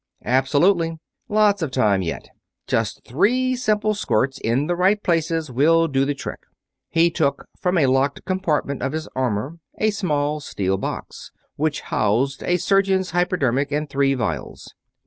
"Absolutely. 0.25 0.97
Lots 1.29 1.61
of 1.61 1.69
time 1.69 2.01
yet. 2.01 2.27
Just 2.65 3.05
three 3.05 3.55
simple 3.55 3.93
squirts 3.93 4.39
in 4.39 4.65
the 4.65 4.75
right 4.75 5.03
places 5.03 5.51
will 5.51 5.87
do 5.87 6.05
the 6.05 6.15
trick." 6.15 6.39
He 6.89 7.11
took 7.11 7.45
from 7.59 7.77
a 7.77 7.85
locked 7.85 8.25
compartment 8.25 8.81
of 8.81 8.93
his 8.93 9.07
armor 9.15 9.59
a 9.77 9.91
small 9.91 10.39
steel 10.39 10.77
box, 10.77 11.31
which 11.55 11.81
housed 11.81 12.41
a 12.41 12.57
surgeon's 12.57 13.11
hypodermic 13.11 13.71
and 13.71 13.87
three 13.87 14.15
vials. 14.15 14.73